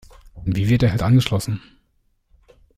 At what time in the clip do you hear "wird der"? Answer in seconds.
0.67-0.89